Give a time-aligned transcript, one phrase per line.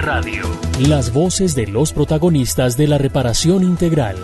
[0.00, 0.44] Radio.
[0.78, 4.16] Las voces de los protagonistas de la reparación integral.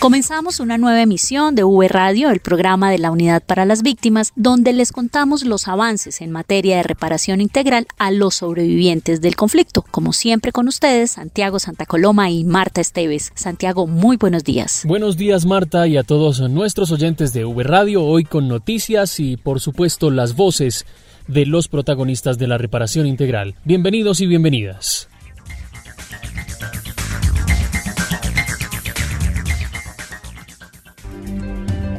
[0.00, 4.32] Comenzamos una nueva emisión de V Radio, el programa de la Unidad para las Víctimas,
[4.34, 9.84] donde les contamos los avances en materia de reparación integral a los sobrevivientes del conflicto.
[9.90, 13.30] Como siempre con ustedes, Santiago Santa Coloma y Marta Esteves.
[13.34, 14.84] Santiago, muy buenos días.
[14.86, 19.36] Buenos días Marta y a todos nuestros oyentes de V Radio, hoy con noticias y
[19.36, 20.86] por supuesto las voces
[21.28, 23.54] de los protagonistas de la reparación integral.
[23.66, 25.09] Bienvenidos y bienvenidas.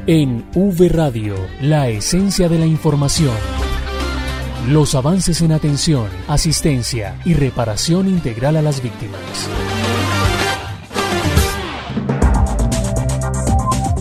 [0.08, 3.36] En V Radio, la esencia de la información.
[4.68, 9.20] Los avances en atención, asistencia y reparación integral a las víctimas.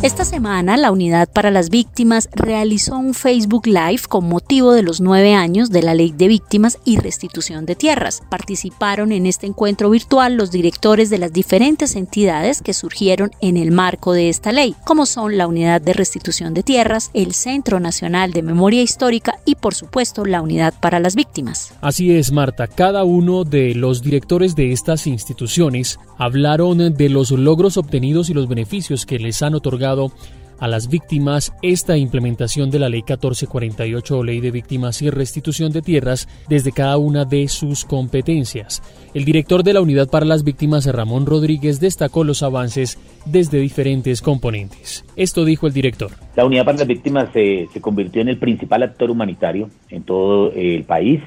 [0.03, 5.03] Esta semana, la Unidad para las Víctimas realizó un Facebook Live con motivo de los
[5.03, 8.23] nueve años de la Ley de Víctimas y Restitución de Tierras.
[8.31, 13.73] Participaron en este encuentro virtual los directores de las diferentes entidades que surgieron en el
[13.73, 18.33] marco de esta ley, como son la Unidad de Restitución de Tierras, el Centro Nacional
[18.33, 21.75] de Memoria Histórica y, por supuesto, la Unidad para las Víctimas.
[21.83, 22.69] Así es, Marta.
[22.69, 28.48] Cada uno de los directores de estas instituciones hablaron de los logros obtenidos y los
[28.48, 29.89] beneficios que les han otorgado
[30.60, 35.72] a las víctimas esta implementación de la Ley 1448 o Ley de Víctimas y Restitución
[35.72, 38.83] de Tierras desde cada una de sus competencias.
[39.14, 44.20] El director de la Unidad para las Víctimas, Ramón Rodríguez, destacó los avances desde diferentes
[44.20, 45.05] componentes.
[45.17, 46.11] Esto dijo el director.
[46.36, 50.84] La Unidad para las Víctimas se, convirtió en el principal actor humanitario en todo el
[50.84, 51.20] país.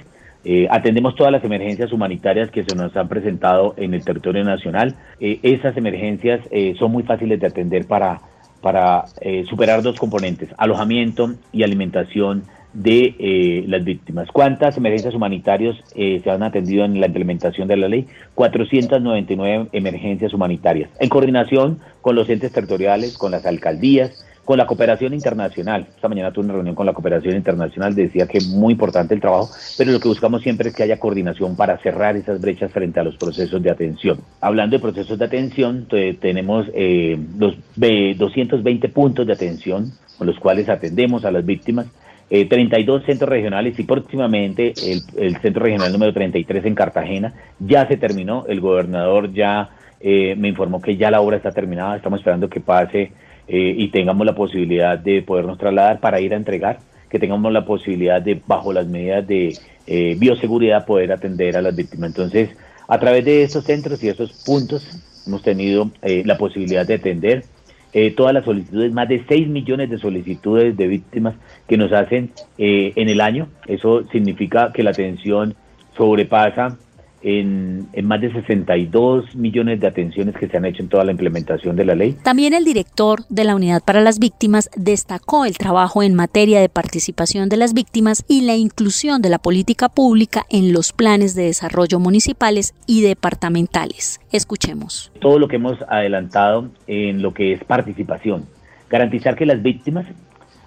[0.45, 4.95] Eh, atendemos todas las emergencias humanitarias que se nos han presentado en el territorio nacional.
[5.19, 8.19] Eh, esas emergencias eh, son muy fáciles de atender para
[8.63, 14.29] para eh, superar dos componentes, alojamiento y alimentación de eh, las víctimas.
[14.31, 18.07] ¿Cuántas emergencias humanitarias eh, se han atendido en la implementación de la ley?
[18.33, 25.13] 499 emergencias humanitarias, en coordinación con los entes territoriales, con las alcaldías, con la cooperación
[25.13, 25.87] internacional.
[25.95, 29.21] Esta mañana tuve una reunión con la cooperación internacional, decía que es muy importante el
[29.21, 32.99] trabajo, pero lo que buscamos siempre es que haya coordinación para cerrar esas brechas frente
[32.99, 34.19] a los procesos de atención.
[34.41, 35.87] Hablando de procesos de atención,
[36.19, 41.87] tenemos eh, los 220 puntos de atención con los cuales atendemos a las víctimas.
[42.29, 47.87] 32 eh, centros regionales y próximamente el, el, centro regional número 33 en Cartagena ya
[47.87, 49.69] se terminó, el gobernador ya
[50.05, 53.13] eh, me informó que ya la obra está terminada, estamos esperando que pase
[53.47, 57.65] eh, y tengamos la posibilidad de podernos trasladar para ir a entregar, que tengamos la
[57.65, 62.09] posibilidad de, bajo las medidas de eh, bioseguridad, poder atender a las víctimas.
[62.09, 62.49] Entonces,
[62.87, 64.87] a través de esos centros y esos puntos,
[65.27, 67.45] hemos tenido eh, la posibilidad de atender
[68.15, 71.35] todas las solicitudes, más de 6 millones de solicitudes de víctimas
[71.67, 73.49] que nos hacen en el año.
[73.67, 75.53] Eso significa que la atención
[75.95, 76.79] sobrepasa
[77.23, 81.75] en, más de 62 millones de atenciones que se han hecho en toda la implementación
[81.75, 82.17] de la ley.
[82.21, 86.69] También el director de la Unidad para las Víctimas destacó el trabajo en materia de
[86.69, 91.43] participación de las víctimas y la inclusión de la política pública en los planes de
[91.45, 94.19] desarrollo municipales y departamentales.
[94.31, 95.11] Escuchemos.
[95.21, 98.45] Todo lo que hemos adelantado en lo que es participación,
[98.89, 100.05] garantizar que las víctimas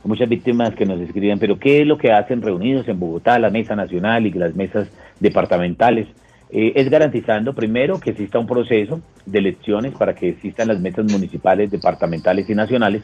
[0.04, 3.50] muchas víctimas que nos escriben, pero ¿qué es lo que hacen reunidos en Bogotá, la
[3.50, 4.88] mesa nacional y las mesas
[5.18, 6.06] departamentales?
[6.50, 11.10] Eh, es garantizando primero que exista un proceso de elecciones para que existan las mesas
[11.10, 13.02] municipales, departamentales y nacionales,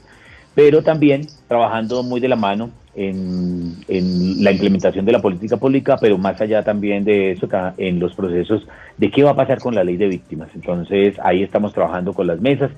[0.55, 5.97] pero también trabajando muy de la mano en, en, la implementación de la política pública,
[6.01, 8.67] pero más allá también de eso, en los procesos
[8.99, 10.51] de qué va a pasar con la ley de víctimas.
[10.55, 12.71] Entonces ahí estamos trabajando con las mesas.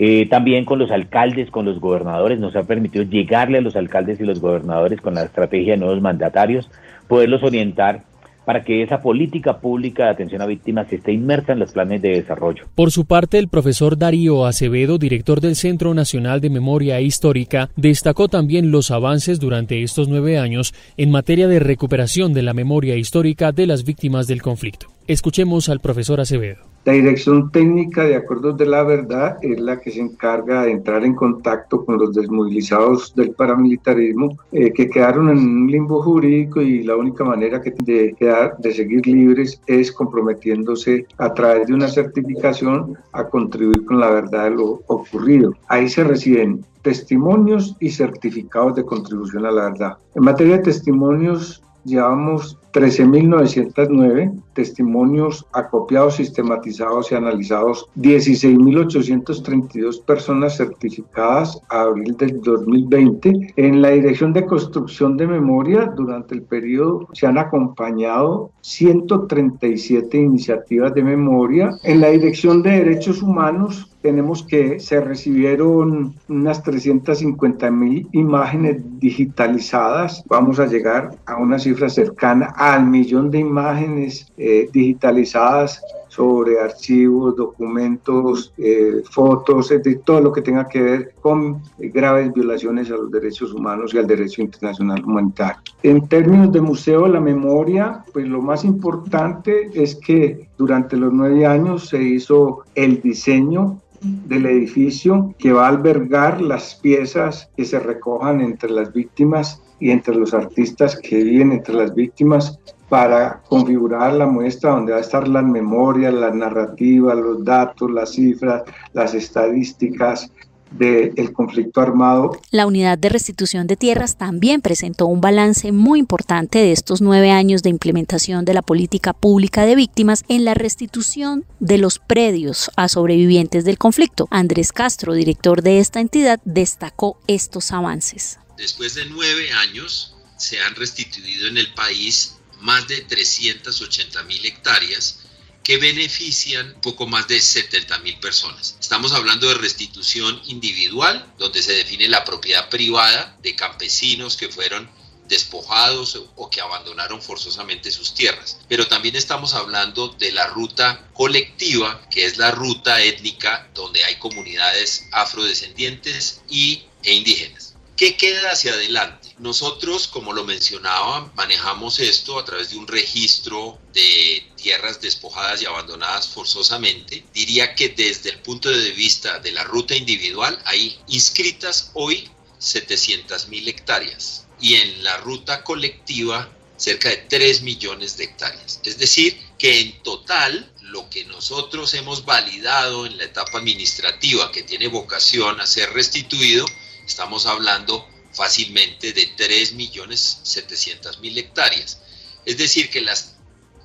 [0.00, 4.20] Eh, también con los alcaldes, con los gobernadores, nos ha permitido llegarle a los alcaldes
[4.20, 6.70] y los gobernadores con la estrategia de nuevos mandatarios,
[7.08, 8.02] poderlos orientar
[8.48, 12.12] para que esa política pública de atención a víctimas esté inmersa en los planes de
[12.12, 12.64] desarrollo.
[12.74, 18.28] Por su parte, el profesor Darío Acevedo, director del Centro Nacional de Memoria Histórica, destacó
[18.28, 23.52] también los avances durante estos nueve años en materia de recuperación de la memoria histórica
[23.52, 24.86] de las víctimas del conflicto.
[25.06, 29.90] Escuchemos al profesor Acevedo La Dirección Técnica de Acuerdos de la Verdad es la que
[29.90, 35.38] se encarga de entrar en contacto con los desmovilizados del paramilitarismo eh, que quedaron en
[35.38, 41.06] un limbo jurídico y la única manera que de, quedar, de seguir libres es comprometiéndose
[41.18, 45.52] a través de una certificación a contribuir con la verdad de lo ocurrido.
[45.68, 49.98] Ahí se reciben testimonios y certificados de contribución a la verdad.
[50.14, 61.82] En materia de testimonios, llevamos 13.909 testimonios acopiados, sistematizados y analizados, 16.832 personas certificadas a
[61.82, 63.54] abril del 2020.
[63.56, 70.94] En la Dirección de Construcción de Memoria, durante el periodo se han acompañado 137 iniciativas
[70.94, 71.70] de memoria.
[71.84, 80.22] En la Dirección de Derechos Humanos, tenemos que se recibieron unas 350 mil imágenes digitalizadas.
[80.26, 87.36] Vamos a llegar a una cifra cercana al millón de imágenes eh, digitalizadas sobre archivos,
[87.36, 89.72] documentos, eh, fotos,
[90.04, 94.06] todo lo que tenga que ver con graves violaciones a los derechos humanos y al
[94.06, 95.62] derecho internacional humanitario.
[95.82, 101.12] En términos de Museo de la Memoria, pues lo más importante es que durante los
[101.12, 107.64] nueve años se hizo el diseño del edificio que va a albergar las piezas que
[107.64, 112.58] se recojan entre las víctimas y entre los artistas que viven entre las víctimas
[112.88, 118.12] para configurar la muestra donde va a estar las memorias, las narrativas, los datos, las
[118.12, 118.62] cifras,
[118.94, 120.32] las estadísticas,
[120.70, 122.40] del conflicto armado.
[122.50, 127.30] La Unidad de Restitución de Tierras también presentó un balance muy importante de estos nueve
[127.30, 132.70] años de implementación de la política pública de víctimas en la restitución de los predios
[132.76, 134.28] a sobrevivientes del conflicto.
[134.30, 138.38] Andrés Castro, director de esta entidad, destacó estos avances.
[138.56, 145.27] Después de nueve años, se han restituido en el país más de 380 mil hectáreas
[145.68, 148.78] que benefician poco más de 70 mil personas.
[148.80, 154.88] Estamos hablando de restitución individual, donde se define la propiedad privada de campesinos que fueron
[155.28, 158.56] despojados o que abandonaron forzosamente sus tierras.
[158.66, 164.16] Pero también estamos hablando de la ruta colectiva, que es la ruta étnica donde hay
[164.16, 167.74] comunidades afrodescendientes y, e indígenas.
[167.94, 169.17] ¿Qué queda hacia adelante?
[169.38, 175.66] Nosotros, como lo mencionaba, manejamos esto a través de un registro de tierras despojadas y
[175.66, 177.24] abandonadas forzosamente.
[177.32, 183.48] Diría que desde el punto de vista de la ruta individual hay inscritas hoy 700
[183.48, 188.80] mil hectáreas y en la ruta colectiva cerca de 3 millones de hectáreas.
[188.82, 194.62] Es decir, que en total lo que nosotros hemos validado en la etapa administrativa que
[194.62, 196.66] tiene vocación a ser restituido
[197.08, 198.06] Estamos hablando
[198.38, 201.98] fácilmente de 3.700.000 hectáreas.
[202.46, 203.34] Es decir, que las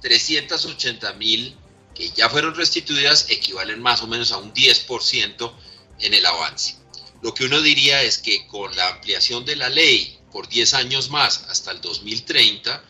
[0.04, 1.56] 380.000
[1.96, 5.54] que ya fueron restituidas equivalen más o menos a un 10%
[6.00, 6.76] en el avance.
[7.24, 11.10] Lo que uno diría es que con la ampliación de la ley por 10 años
[11.10, 12.84] más hasta el 2030,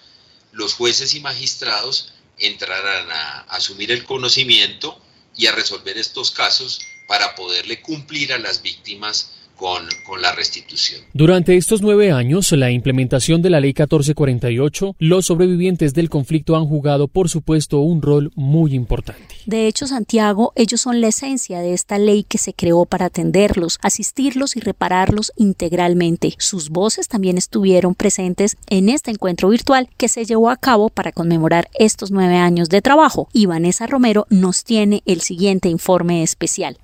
[0.52, 5.00] los jueces y magistrados entrarán a asumir el conocimiento
[5.38, 9.84] y a resolver estos casos para poderle cumplir a las víctimas con,
[10.22, 11.02] la restitución.
[11.14, 16.66] Durante estos nueve años, la implementación de la Ley 1448, los sobrevivientes del conflicto han
[16.66, 19.36] jugado, por supuesto, un rol muy importante.
[19.46, 23.80] De hecho, Santiago, ellos son la esencia de esta ley que se creó para atenderlos,
[23.82, 26.36] asistirlos y repararlos integralmente.
[26.38, 31.12] Sus voces también estuvieron presentes en este encuentro virtual que se llevó a cabo para
[31.12, 33.28] conmemorar estos nueve años de trabajo.
[33.34, 36.78] Y Vanessa Romero nos tiene el siguiente informe especial.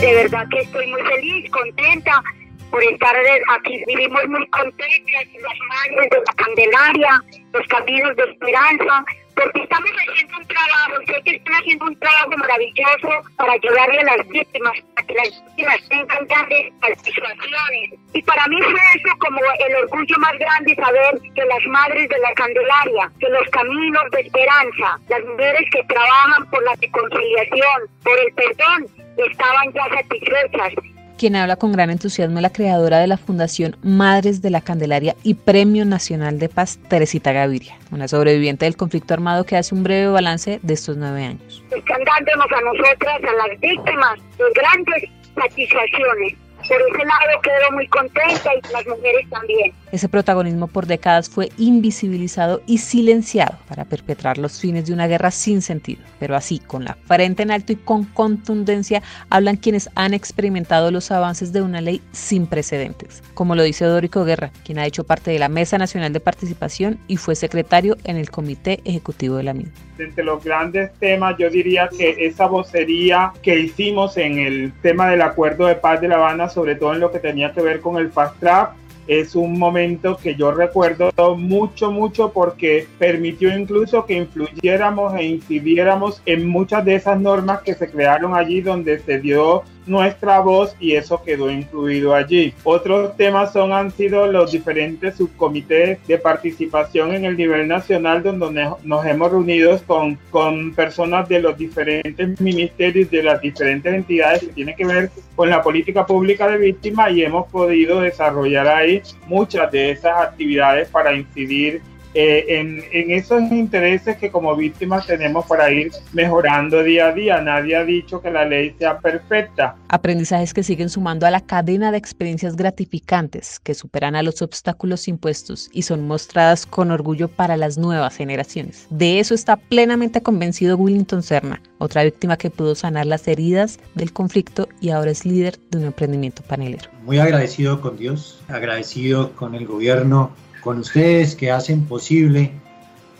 [0.00, 2.22] De verdad que estoy muy feliz, contenta
[2.70, 3.14] por estar
[3.50, 3.84] aquí.
[3.86, 9.04] Vivimos muy contentas, las madres de la Candelaria, los caminos de esperanza,
[9.34, 14.16] porque estamos haciendo un trabajo, sé que están haciendo un trabajo maravilloso para ayudarle a
[14.16, 17.90] las víctimas, para que las víctimas tengan grandes satisfacciones.
[18.14, 22.18] Y para mí fue eso como el orgullo más grande saber que las madres de
[22.20, 28.18] la Candelaria, que los caminos de esperanza, las mujeres que trabajan por la reconciliación, por
[28.18, 30.72] el perdón, estaban ya satisfechas.
[31.18, 35.34] Quien habla con gran entusiasmo la creadora de la Fundación Madres de la Candelaria y
[35.34, 40.10] Premio Nacional de Paz, Teresita Gaviria, una sobreviviente del conflicto armado que hace un breve
[40.10, 41.62] balance de estos nueve años.
[41.70, 46.38] Están dándonos a nosotras, a las víctimas, de grandes satisfacciones.
[46.70, 49.72] Por ese lado quedo muy contenta y las mujeres también.
[49.90, 55.32] Ese protagonismo por décadas fue invisibilizado y silenciado para perpetrar los fines de una guerra
[55.32, 56.00] sin sentido.
[56.20, 61.10] Pero así, con la frente en alto y con contundencia, hablan quienes han experimentado los
[61.10, 63.24] avances de una ley sin precedentes.
[63.34, 67.00] Como lo dice Dórico Guerra, quien ha hecho parte de la Mesa Nacional de Participación
[67.08, 69.72] y fue secretario en el Comité Ejecutivo de la misma.
[69.98, 75.20] Entre los grandes temas, yo diría que esa vocería que hicimos en el tema del
[75.20, 77.96] acuerdo de paz de La Habana, sobre todo en lo que tenía que ver con
[77.96, 78.72] el fast track,
[79.06, 86.22] es un momento que yo recuerdo mucho, mucho porque permitió incluso que influyéramos e incidiéramos
[86.26, 90.92] en muchas de esas normas que se crearon allí donde se dio nuestra voz y
[90.92, 92.54] eso quedó incluido allí.
[92.64, 98.70] Otros temas son, han sido los diferentes subcomités de participación en el nivel nacional donde
[98.84, 104.48] nos hemos reunido con, con personas de los diferentes ministerios, de las diferentes entidades que
[104.48, 109.70] tienen que ver con la política pública de víctimas y hemos podido desarrollar ahí muchas
[109.72, 111.82] de esas actividades para incidir
[112.14, 117.40] eh, en, en, esos intereses que como víctimas tenemos para ir mejorando día a día.
[117.40, 119.76] Nadie ha dicho que la ley sea perfecta.
[119.88, 125.08] Aprendizajes que siguen sumando a la cadena de experiencias gratificantes que superan a los obstáculos
[125.08, 128.86] impuestos y son mostradas con orgullo para las nuevas generaciones.
[128.90, 134.12] De eso está plenamente convencido Willington Serna, otra víctima que pudo sanar las heridas del
[134.12, 136.90] conflicto y ahora es líder de un emprendimiento panelero.
[137.04, 142.52] Muy agradecido con Dios, agradecido con el gobierno con ustedes que hacen posible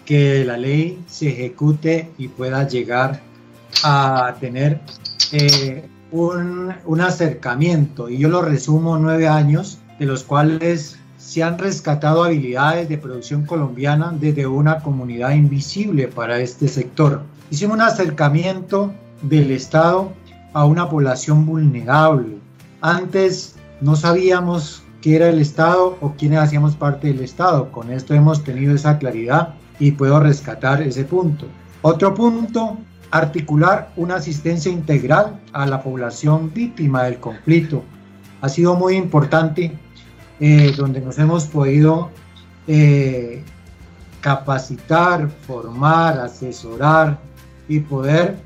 [0.05, 3.21] que la ley se ejecute y pueda llegar
[3.85, 4.81] a tener
[5.33, 8.09] eh, un, un, acercamiento.
[8.09, 13.47] Y yo lo resumo nueve años, de los cuales se han rescatado habilidades de producción
[13.47, 17.23] colombiana desde una comunidad invisible para este sector.
[17.51, 18.93] Hicimos un acercamiento
[19.23, 20.13] del Estado
[20.53, 22.39] a una población vulnerable.
[22.81, 27.71] Antes no sabíamos qué era el Estado o quiénes hacíamos parte del Estado.
[27.73, 31.47] Con esto hemos tenido esa claridad y puedo rescatar ese punto.
[31.83, 32.79] Otro punto,
[33.11, 37.83] articular una asistencia integral a la población víctima del conflicto.
[38.43, 39.73] Ha sido muy importante
[40.39, 42.11] eh, donde nos hemos podido
[42.67, 43.43] eh,
[44.21, 47.19] capacitar, formar, asesorar
[47.69, 48.37] y poder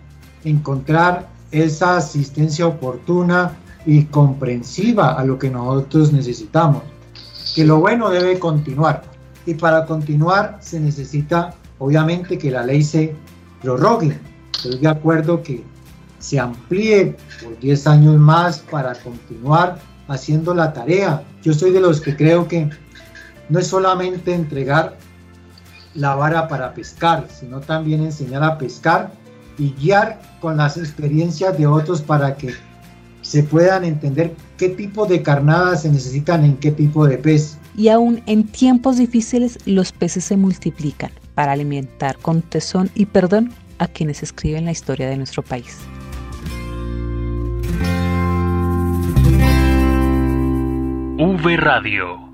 [0.44, 3.52] encontrar esa asistencia oportuna
[3.86, 6.82] y comprensiva a lo que nosotros necesitamos.
[7.54, 9.02] Que lo bueno debe continuar.
[9.46, 13.14] Y para continuar se necesita, obviamente, que la ley se
[13.62, 14.18] prorrogue.
[14.54, 15.64] Estoy de acuerdo que
[16.18, 21.22] se amplíe por 10 años más para continuar haciendo la tarea.
[21.42, 22.70] Yo soy de los que creo que
[23.48, 24.96] no es solamente entregar
[25.94, 29.12] la vara para pescar, sino también enseñar a pescar
[29.58, 32.54] y guiar con las experiencias de otros para que
[33.24, 37.58] se puedan entender qué tipo de carnadas se necesitan en qué tipo de pez.
[37.76, 43.52] Y aún en tiempos difíciles los peces se multiplican para alimentar con tesón y perdón
[43.78, 45.78] a quienes escriben la historia de nuestro país.
[51.18, 52.30] V Radio.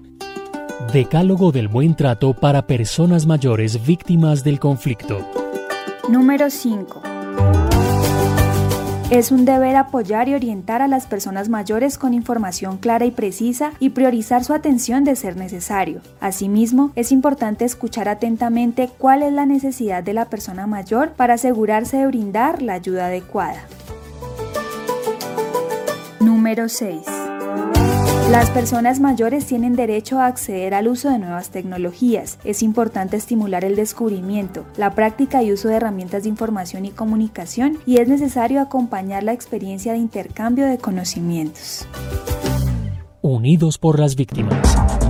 [0.93, 5.25] Decálogo del buen trato para personas mayores víctimas del conflicto.
[6.09, 7.10] Número 5.
[9.11, 13.73] Es un deber apoyar y orientar a las personas mayores con información clara y precisa
[13.81, 16.01] y priorizar su atención de ser necesario.
[16.21, 21.97] Asimismo, es importante escuchar atentamente cuál es la necesidad de la persona mayor para asegurarse
[21.97, 23.65] de brindar la ayuda adecuada.
[26.21, 27.30] Número 6.
[28.31, 32.39] Las personas mayores tienen derecho a acceder al uso de nuevas tecnologías.
[32.45, 37.79] Es importante estimular el descubrimiento, la práctica y uso de herramientas de información y comunicación
[37.87, 41.89] y es necesario acompañar la experiencia de intercambio de conocimientos.
[43.21, 45.10] Unidos por las víctimas.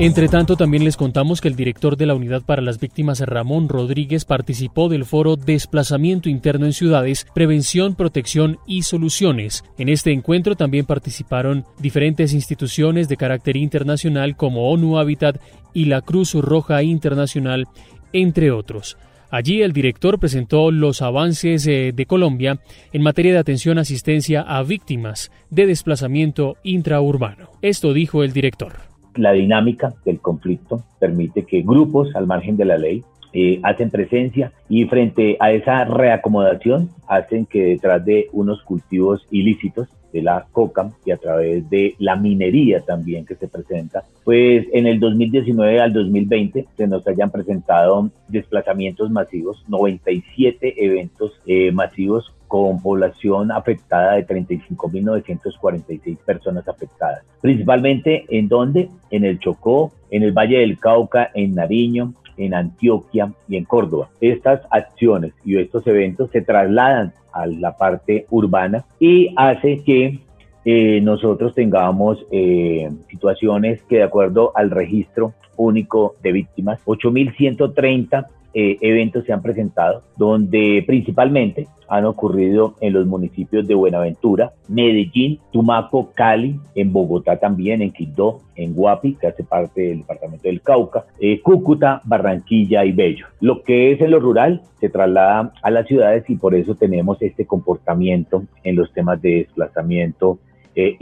[0.00, 3.68] Entre tanto, también les contamos que el director de la Unidad para las Víctimas, Ramón
[3.68, 9.62] Rodríguez, participó del foro Desplazamiento Interno en Ciudades, Prevención, Protección y Soluciones.
[9.78, 15.40] En este encuentro también participaron diferentes instituciones de carácter internacional como ONU Habitat
[15.72, 17.68] y la Cruz Roja Internacional,
[18.12, 18.96] entre otros.
[19.30, 22.58] Allí el director presentó los avances eh, de Colombia
[22.92, 27.50] en materia de atención asistencia a víctimas de desplazamiento intraurbano.
[27.62, 32.78] Esto dijo el director la dinámica del conflicto permite que grupos al margen de la
[32.78, 33.04] ley
[33.34, 39.88] eh, hacen presencia y frente a esa reacomodación hacen que detrás de unos cultivos ilícitos
[40.12, 44.86] de la coca y a través de la minería también que se presenta, pues en
[44.86, 52.80] el 2019 al 2020 se nos hayan presentado desplazamientos masivos, 97 eventos eh, masivos con
[52.80, 60.60] población afectada de 35.946 personas afectadas, principalmente en donde, en el Chocó, en el Valle
[60.60, 64.08] del Cauca, en Nariño, en Antioquia y en Córdoba.
[64.20, 70.20] Estas acciones y estos eventos se trasladan a la parte urbana y hace que
[70.64, 78.78] eh, nosotros tengamos eh, situaciones que de acuerdo al registro único de víctimas, 8.130 eh,
[78.80, 86.12] eventos se han presentado, donde principalmente han ocurrido en los municipios de Buenaventura, Medellín, Tumaco,
[86.14, 91.04] Cali, en Bogotá también, en Quindó, en Guapi, que hace parte del departamento del Cauca,
[91.20, 93.26] eh, Cúcuta, Barranquilla y Bello.
[93.40, 97.20] Lo que es en lo rural se traslada a las ciudades y por eso tenemos
[97.22, 100.38] este comportamiento en los temas de desplazamiento
[100.76, 100.96] eh.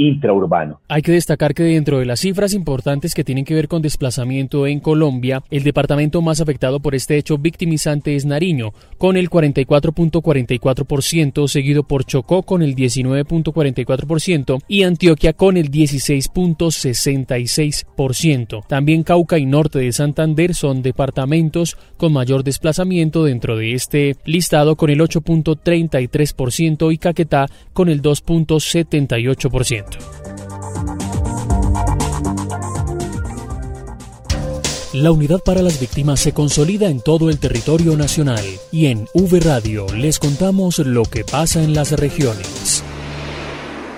[0.89, 4.67] Hay que destacar que dentro de las cifras importantes que tienen que ver con desplazamiento
[4.67, 11.49] en Colombia, el departamento más afectado por este hecho victimizante es Nariño, con el 44.44%,
[11.49, 18.67] seguido por Chocó con el 19.44% y Antioquia con el 16.66%.
[18.67, 24.77] También Cauca y Norte de Santander son departamentos con mayor desplazamiento dentro de este listado
[24.77, 29.62] con el 8.33% y Caquetá con el 2.78%.
[34.93, 39.41] La unidad para las víctimas se consolida en todo el territorio nacional y en V
[39.41, 42.85] Radio les contamos lo que pasa en las regiones.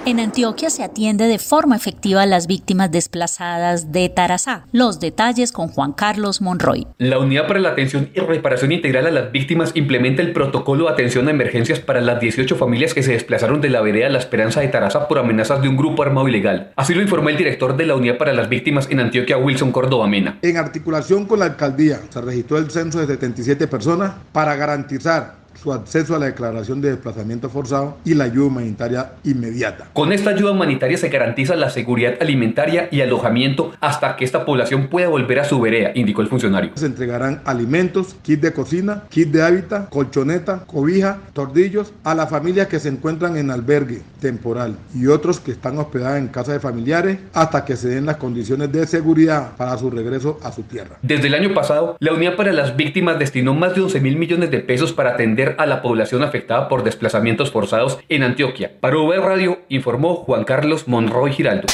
[0.06, 4.66] En Antioquia se atiende de forma efectiva a las víctimas desplazadas de Tarazá.
[4.70, 6.87] Los detalles con Juan Carlos Monroy.
[6.99, 10.92] La Unidad para la Atención y Reparación Integral a las Víctimas implementa el protocolo de
[10.92, 14.61] atención a emergencias para las 18 familias que se desplazaron de la vereda La Esperanza
[14.61, 16.73] de Tarazá por amenazas de un grupo armado ilegal.
[16.76, 20.06] Así lo informó el director de la Unidad para las Víctimas en Antioquia, Wilson Córdoba
[20.06, 20.38] Mena.
[20.42, 25.73] En articulación con la alcaldía se registró el censo de 77 personas para garantizar su
[25.73, 29.88] acceso a la declaración de desplazamiento forzado y la ayuda humanitaria inmediata.
[29.92, 34.88] Con esta ayuda humanitaria se garantiza la seguridad alimentaria y alojamiento hasta que esta población
[34.88, 36.70] pueda volver a su vereda, indicó el funcionario.
[36.75, 42.68] Se entregarán alimentos, kit de cocina, kit de hábitat, colchoneta, cobija, tordillos a las familias
[42.68, 47.18] que se encuentran en albergue temporal y otros que están hospedadas en casa de familiares
[47.32, 50.96] hasta que se den las condiciones de seguridad para su regreso a su tierra.
[51.02, 54.50] Desde el año pasado, la Unidad para las Víctimas destinó más de 11 mil millones
[54.50, 58.73] de pesos para atender a la población afectada por desplazamientos forzados en Antioquia.
[58.81, 61.67] Para V Radio informó Juan Carlos Monroy Giraldo.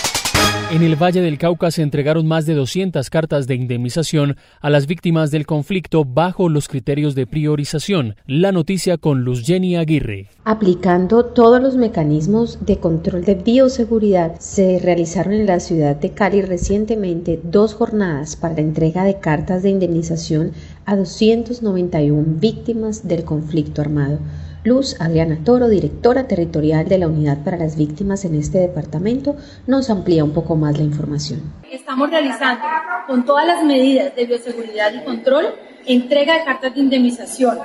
[0.73, 4.87] En el Valle del Cauca se entregaron más de 200 cartas de indemnización a las
[4.87, 8.15] víctimas del conflicto bajo los criterios de priorización.
[8.25, 10.29] La noticia con Luz Jenny Aguirre.
[10.45, 16.41] Aplicando todos los mecanismos de control de bioseguridad, se realizaron en la ciudad de Cali
[16.41, 20.53] recientemente dos jornadas para la entrega de cartas de indemnización
[20.91, 24.19] a 291 víctimas del conflicto armado.
[24.65, 29.37] Luz Adriana Toro, directora territorial de la Unidad para las Víctimas en este departamento,
[29.69, 31.43] nos amplía un poco más la información.
[31.71, 32.65] Estamos realizando
[33.07, 35.55] con todas las medidas de bioseguridad y control
[35.87, 37.59] entrega de cartas de indemnización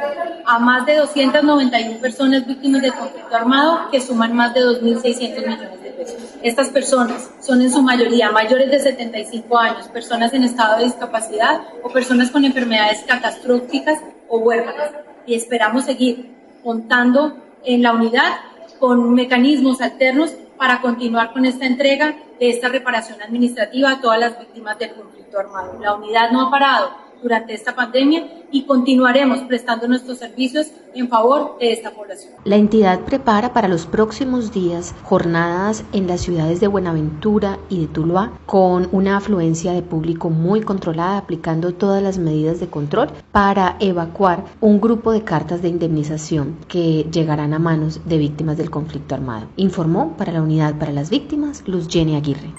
[0.45, 5.81] a más de 291 personas víctimas del conflicto armado que suman más de 2.600 millones
[5.81, 6.17] de pesos.
[6.41, 11.61] Estas personas son en su mayoría mayores de 75 años, personas en estado de discapacidad
[11.83, 14.91] o personas con enfermedades catastróficas o huérfanas.
[15.25, 18.37] Y esperamos seguir contando en la unidad
[18.79, 24.39] con mecanismos alternos para continuar con esta entrega de esta reparación administrativa a todas las
[24.39, 25.79] víctimas del conflicto armado.
[25.81, 26.91] La unidad no ha parado
[27.25, 32.33] durante esta pandemia y continuaremos prestando nuestros servicios en favor de esta población.
[32.43, 37.87] La entidad prepara para los próximos días jornadas en las ciudades de Buenaventura y de
[37.87, 43.75] Tuluá con una afluencia de público muy controlada aplicando todas las medidas de control para
[43.79, 49.15] evacuar un grupo de cartas de indemnización que llegarán a manos de víctimas del conflicto
[49.15, 49.47] armado.
[49.55, 52.53] Informó para la Unidad para las Víctimas Luz Jenny Aguirre.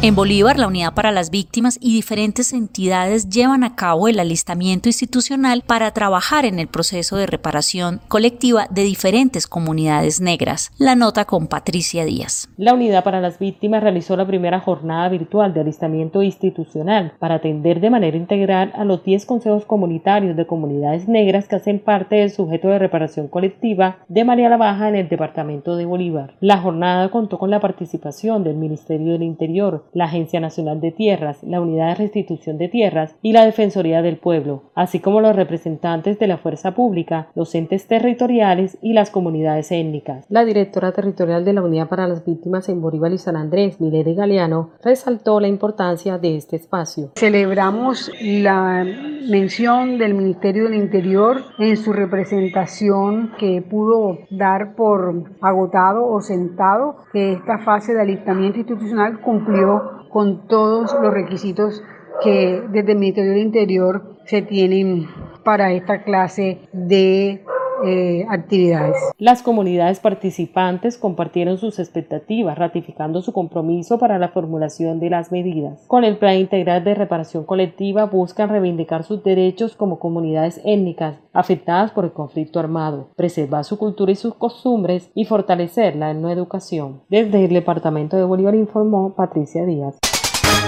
[0.00, 4.88] En Bolívar, la Unidad para las Víctimas y diferentes entidades llevan a cabo el alistamiento
[4.88, 10.70] institucional para trabajar en el proceso de reparación colectiva de diferentes comunidades negras.
[10.78, 12.48] La nota con Patricia Díaz.
[12.56, 17.80] La Unidad para las Víctimas realizó la primera jornada virtual de alistamiento institucional para atender
[17.80, 22.30] de manera integral a los 10 consejos comunitarios de comunidades negras que hacen parte del
[22.30, 26.36] sujeto de reparación colectiva de María la Baja en el departamento de Bolívar.
[26.38, 31.42] La jornada contó con la participación del Ministerio del Interior, la Agencia Nacional de Tierras,
[31.42, 36.18] la Unidad de Restitución de Tierras y la Defensoría del Pueblo, así como los representantes
[36.18, 40.24] de la fuerza pública, los entes territoriales y las comunidades étnicas.
[40.28, 44.14] La directora territorial de la Unidad para las Víctimas en Bolívar y San Andrés, Milene
[44.14, 47.12] Galeano, resaltó la importancia de este espacio.
[47.16, 48.84] Celebramos la
[49.28, 56.96] mención del Ministerio del Interior en su representación que pudo dar por agotado o sentado
[57.12, 59.77] que esta fase de alistamiento institucional cumplió
[60.10, 61.82] con todos los requisitos
[62.22, 65.08] que desde el Ministerio del Interior se tienen
[65.44, 67.44] para esta clase de
[67.84, 68.96] eh, actividades.
[69.18, 75.84] Las comunidades participantes compartieron sus expectativas, ratificando su compromiso para la formulación de las medidas.
[75.86, 81.92] Con el Plan Integral de Reparación Colectiva buscan reivindicar sus derechos como comunidades étnicas afectadas
[81.92, 87.02] por el conflicto armado, preservar su cultura y sus costumbres y fortalecer la no educación.
[87.08, 89.98] Desde el Departamento de Bolívar informó Patricia Díaz.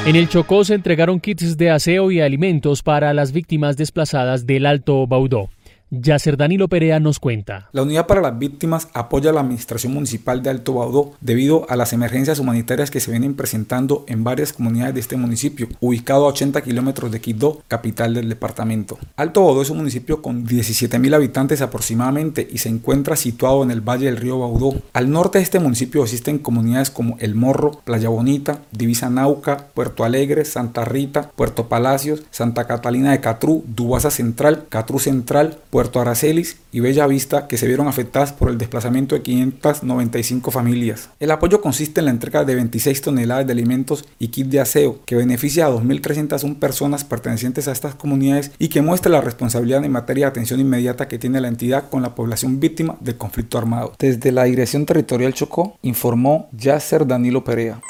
[0.07, 4.65] En el Chocó se entregaron kits de aseo y alimentos para las víctimas desplazadas del
[4.65, 5.51] Alto Baudó.
[5.93, 7.69] Yacer Danilo Perea nos cuenta.
[7.73, 11.75] La Unidad para las Víctimas apoya a la Administración Municipal de Alto Baudó debido a
[11.75, 16.29] las emergencias humanitarias que se vienen presentando en varias comunidades de este municipio, ubicado a
[16.29, 18.99] 80 kilómetros de Quito, capital del departamento.
[19.17, 23.81] Alto Baudó es un municipio con 17.000 habitantes aproximadamente y se encuentra situado en el
[23.81, 24.81] valle del río Baudó.
[24.93, 30.05] Al norte de este municipio existen comunidades como El Morro, Playa Bonita, Divisa Nauca, Puerto
[30.05, 36.57] Alegre, Santa Rita, Puerto Palacios, Santa Catalina de Catrú, Dubasa Central, Catrú Central, Puerto Aracelis
[36.73, 41.09] y Bella Vista que se vieron afectadas por el desplazamiento de 595 familias.
[41.19, 45.01] El apoyo consiste en la entrega de 26 toneladas de alimentos y kit de aseo
[45.07, 49.93] que beneficia a 2.301 personas pertenecientes a estas comunidades y que muestra la responsabilidad en
[49.93, 53.95] materia de atención inmediata que tiene la entidad con la población víctima del conflicto armado.
[53.99, 57.81] Desde la Dirección Territorial Chocó informó Yasser Danilo Perea.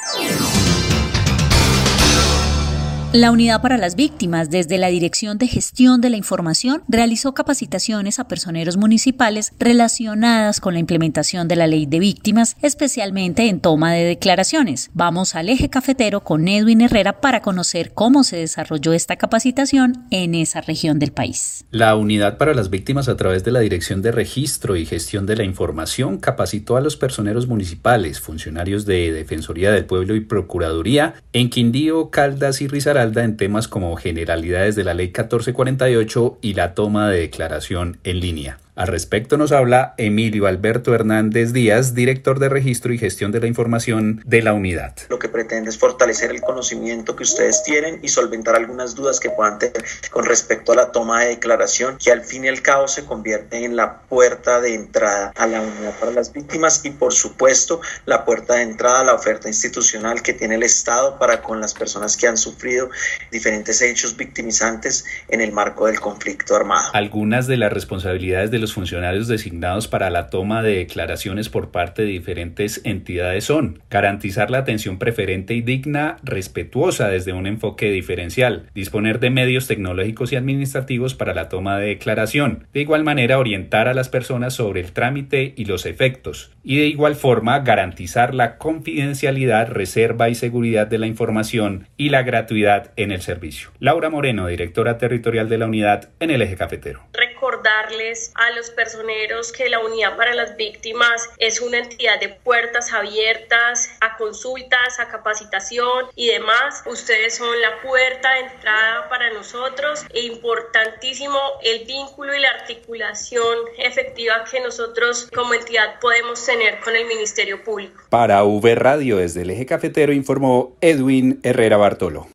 [3.13, 8.19] La Unidad para las Víctimas, desde la Dirección de Gestión de la Información, realizó capacitaciones
[8.19, 13.91] a personeros municipales relacionadas con la implementación de la Ley de Víctimas, especialmente en toma
[13.91, 14.91] de declaraciones.
[14.93, 20.33] Vamos al eje cafetero con Edwin Herrera para conocer cómo se desarrolló esta capacitación en
[20.33, 21.65] esa región del país.
[21.69, 25.35] La Unidad para las Víctimas, a través de la Dirección de Registro y Gestión de
[25.35, 31.49] la Información, capacitó a los personeros municipales, funcionarios de Defensoría del Pueblo y Procuraduría en
[31.49, 32.69] Quindío, Caldas y
[33.01, 38.59] En temas como generalidades de la Ley 1448 y la toma de declaración en línea.
[38.73, 43.47] Al respecto nos habla Emilio Alberto Hernández Díaz, director de Registro y Gestión de la
[43.47, 44.95] Información de la unidad.
[45.09, 49.29] Lo que pretende es fortalecer el conocimiento que ustedes tienen y solventar algunas dudas que
[49.29, 52.87] puedan tener con respecto a la toma de declaración, que al fin y al cabo
[52.87, 57.11] se convierte en la puerta de entrada a la unidad para las víctimas y por
[57.11, 61.59] supuesto la puerta de entrada a la oferta institucional que tiene el Estado para con
[61.59, 62.89] las personas que han sufrido
[63.33, 66.89] diferentes hechos victimizantes en el marco del conflicto armado.
[66.93, 72.03] Algunas de las responsabilidades de los funcionarios designados para la toma de declaraciones por parte
[72.03, 78.67] de diferentes entidades son garantizar la atención preferente y digna, respetuosa desde un enfoque diferencial,
[78.73, 83.87] disponer de medios tecnológicos y administrativos para la toma de declaración, de igual manera orientar
[83.87, 88.57] a las personas sobre el trámite y los efectos, y de igual forma garantizar la
[88.57, 93.71] confidencialidad, reserva y seguridad de la información y la gratuidad en el servicio.
[93.79, 97.01] Laura Moreno, directora territorial de la unidad en el eje cafetero
[97.41, 102.93] recordarles a los personeros que la Unidad para las Víctimas es una entidad de puertas
[102.93, 106.83] abiertas a consultas, a capacitación y demás.
[106.85, 113.57] Ustedes son la puerta de entrada para nosotros e importantísimo el vínculo y la articulación
[113.79, 118.03] efectiva que nosotros como entidad podemos tener con el Ministerio Público.
[118.09, 122.27] Para V Radio desde el eje cafetero informó Edwin Herrera Bartolo.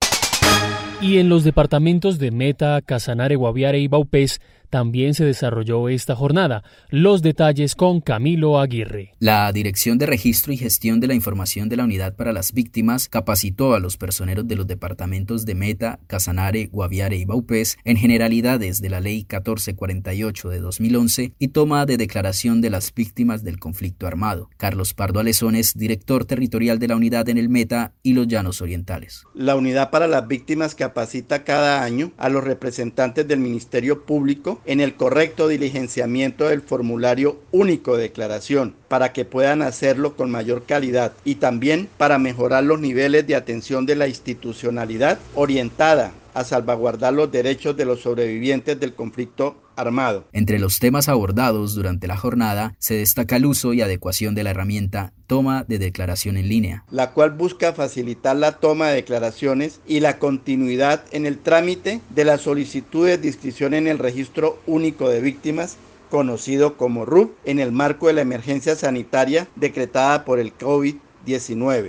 [1.01, 4.41] Y en los departamentos de Meta, Casanare, Guaviare y Baupés
[4.77, 6.63] también se desarrolló esta jornada.
[6.91, 9.15] Los detalles con Camilo Aguirre.
[9.19, 13.09] La Dirección de Registro y Gestión de la Información de la Unidad para las Víctimas
[13.09, 18.83] capacitó a los personeros de los departamentos de Meta, Casanare, Guaviare y Baupés en generalidades
[18.83, 24.07] de la Ley 1448 de 2011 y toma de declaración de las víctimas del conflicto
[24.07, 24.51] armado.
[24.59, 29.23] Carlos Pardo Alezones, director territorial de la unidad en el Meta y los Llanos Orientales.
[29.33, 34.81] La Unidad para las Víctimas capacita cada año a los representantes del Ministerio Público en
[34.81, 41.13] el correcto diligenciamiento del formulario único de declaración para que puedan hacerlo con mayor calidad
[41.25, 47.33] y también para mejorar los niveles de atención de la institucionalidad orientada a salvaguardar los
[47.33, 50.27] derechos de los sobrevivientes del conflicto armado.
[50.33, 54.51] Entre los temas abordados durante la jornada se destaca el uso y adecuación de la
[54.51, 60.01] herramienta toma de declaración en línea, la cual busca facilitar la toma de declaraciones y
[60.01, 65.21] la continuidad en el trámite de las solicitudes de inscripción en el registro único de
[65.21, 65.77] víctimas
[66.11, 70.95] conocido como RUP, en el marco de la emergencia sanitaria decretada por el COVID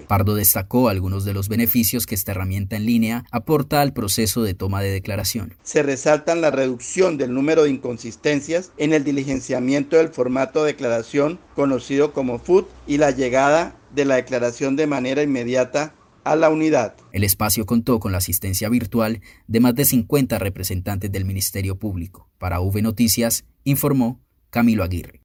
[0.08, 4.54] Pardo destacó algunos de los beneficios que esta herramienta en línea aporta al proceso de
[4.54, 5.54] toma de declaración.
[5.64, 11.40] Se resaltan la reducción del número de inconsistencias en el diligenciamiento del formato de declaración
[11.56, 16.96] conocido como FUT y la llegada de la declaración de manera inmediata a la unidad.
[17.12, 22.30] El espacio contó con la asistencia virtual de más de 50 representantes del Ministerio Público.
[22.38, 24.20] Para V Noticias, informó
[24.50, 25.22] Camilo Aguirre.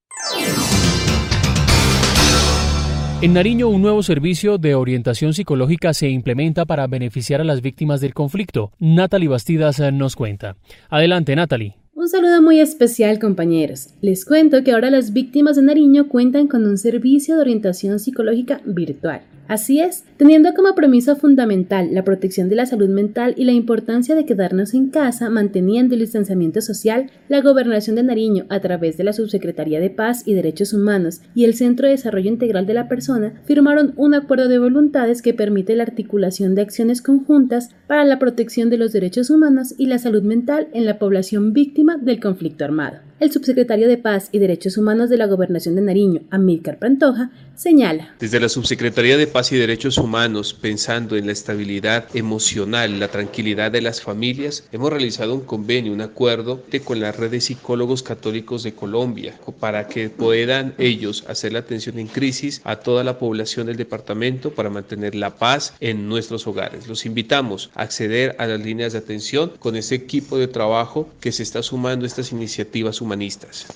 [3.22, 8.00] En Nariño, un nuevo servicio de orientación psicológica se implementa para beneficiar a las víctimas
[8.00, 8.72] del conflicto.
[8.80, 10.56] Natalie Bastidas eh, nos cuenta.
[10.90, 11.76] Adelante, Natalie.
[11.94, 13.94] Un saludo muy especial compañeros.
[14.00, 18.60] Les cuento que ahora las víctimas de Nariño cuentan con un servicio de orientación psicológica
[18.64, 19.20] virtual.
[19.52, 24.14] Así es, teniendo como premisa fundamental la protección de la salud mental y la importancia
[24.14, 29.04] de quedarnos en casa manteniendo el distanciamiento social, la Gobernación de Nariño, a través de
[29.04, 32.88] la Subsecretaría de Paz y Derechos Humanos y el Centro de Desarrollo Integral de la
[32.88, 38.18] Persona, firmaron un acuerdo de voluntades que permite la articulación de acciones conjuntas para la
[38.18, 42.64] protección de los derechos humanos y la salud mental en la población víctima del conflicto
[42.64, 43.00] armado.
[43.22, 48.16] El subsecretario de Paz y Derechos Humanos de la Gobernación de Nariño, Amílcar Pantoja, señala.
[48.18, 53.70] Desde la Subsecretaría de Paz y Derechos Humanos, pensando en la estabilidad emocional, la tranquilidad
[53.70, 58.64] de las familias, hemos realizado un convenio, un acuerdo con la red de psicólogos católicos
[58.64, 63.68] de Colombia para que puedan ellos hacer la atención en crisis a toda la población
[63.68, 66.88] del departamento para mantener la paz en nuestros hogares.
[66.88, 71.30] Los invitamos a acceder a las líneas de atención con ese equipo de trabajo que
[71.30, 73.11] se está sumando a estas iniciativas humanas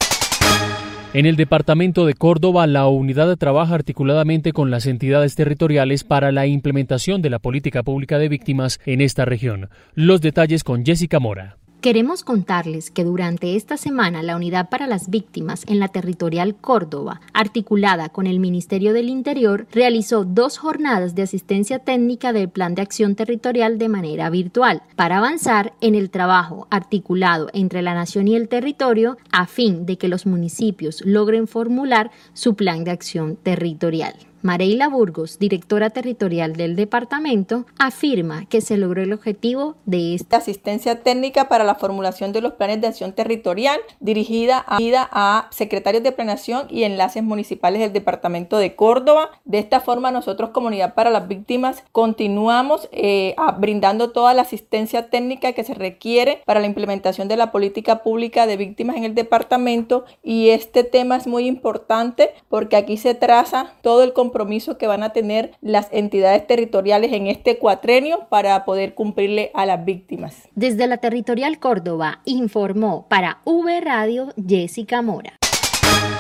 [1.13, 6.45] En el departamento de Córdoba, la unidad trabaja articuladamente con las entidades territoriales para la
[6.45, 9.69] implementación de la política pública de víctimas en esta región.
[9.95, 11.57] Los detalles con Jessica Mora.
[11.81, 17.21] Queremos contarles que durante esta semana la Unidad para las Víctimas en la Territorial Córdoba,
[17.33, 22.81] articulada con el Ministerio del Interior, realizó dos jornadas de asistencia técnica del Plan de
[22.81, 28.35] Acción Territorial de manera virtual para avanzar en el trabajo articulado entre la nación y
[28.35, 34.15] el territorio a fin de que los municipios logren formular su plan de acción territorial.
[34.47, 41.01] Mareila Burgos, directora territorial del departamento, afirma que se logró el objetivo de esta asistencia
[41.01, 46.67] técnica para la formulación de los planes de acción territorial dirigida a, secretarios de planeación
[46.69, 49.31] y enlaces municipales del departamento de Córdoba.
[49.43, 55.51] De esta forma, nosotros, Comunidad para las Víctimas, continuamos eh, brindando toda la asistencia técnica
[55.51, 60.05] que se requiere para la implementación de la política pública de víctimas en el departamento
[60.23, 64.36] y este tema es muy importante porque aquí se traza todo el compromiso
[64.77, 69.83] que van a tener las entidades territoriales en este cuatrenio para poder cumplirle a las
[69.83, 70.47] víctimas.
[70.55, 75.37] Desde la Territorial Córdoba informó para V Radio Jessica Mora.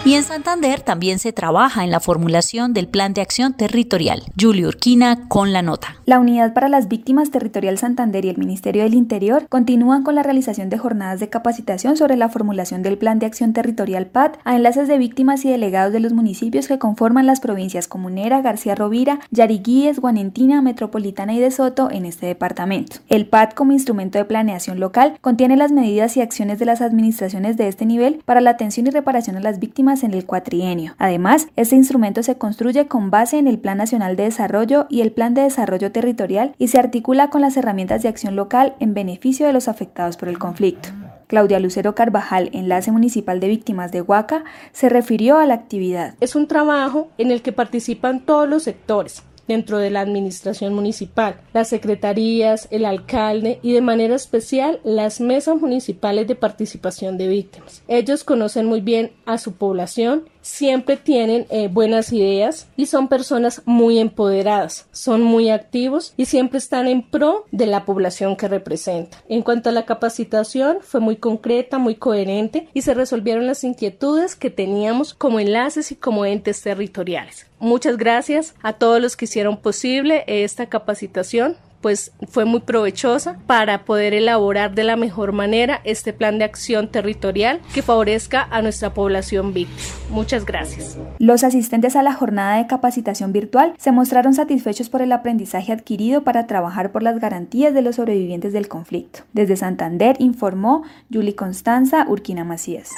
[0.05, 4.23] Y en Santander también se trabaja en la formulación del Plan de Acción Territorial.
[4.39, 5.97] Julio Urquina con la nota.
[6.05, 10.23] La Unidad para las Víctimas Territorial Santander y el Ministerio del Interior continúan con la
[10.23, 14.55] realización de jornadas de capacitación sobre la formulación del Plan de Acción Territorial PAT a
[14.55, 19.19] enlaces de víctimas y delegados de los municipios que conforman las provincias Comunera, García Rovira,
[19.31, 22.97] Yariguíes, Guanentina, Metropolitana y de Soto en este departamento.
[23.09, 27.57] El PAT como instrumento de planeación local contiene las medidas y acciones de las administraciones
[27.57, 30.95] de este nivel para la atención y reparación a las víctimas en el cuatrienio.
[30.97, 35.11] Además, este instrumento se construye con base en el Plan Nacional de Desarrollo y el
[35.11, 39.47] Plan de Desarrollo Territorial y se articula con las herramientas de acción local en beneficio
[39.47, 40.89] de los afectados por el conflicto.
[41.27, 46.15] Claudia Lucero Carvajal, enlace municipal de víctimas de Huaca, se refirió a la actividad.
[46.19, 51.41] Es un trabajo en el que participan todos los sectores, dentro de la administración municipal,
[51.53, 57.83] las secretarías, el alcalde y de manera especial las mesas municipales de participación de víctimas.
[57.87, 63.61] Ellos conocen muy bien a su población siempre tienen eh, buenas ideas y son personas
[63.65, 69.19] muy empoderadas, son muy activos y siempre están en pro de la población que representan.
[69.27, 74.35] En cuanto a la capacitación, fue muy concreta, muy coherente y se resolvieron las inquietudes
[74.35, 77.45] que teníamos como enlaces y como entes territoriales.
[77.59, 83.85] Muchas gracias a todos los que hicieron posible esta capacitación pues fue muy provechosa para
[83.85, 88.93] poder elaborar de la mejor manera este plan de acción territorial que favorezca a nuestra
[88.93, 89.87] población víctima.
[90.09, 90.97] Muchas gracias.
[91.19, 96.23] Los asistentes a la jornada de capacitación virtual se mostraron satisfechos por el aprendizaje adquirido
[96.23, 99.21] para trabajar por las garantías de los sobrevivientes del conflicto.
[99.33, 102.91] Desde Santander informó Yuli Constanza Urquina Macías.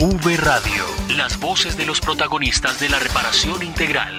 [0.00, 0.84] V Radio,
[1.16, 4.18] las voces de los protagonistas de la reparación integral.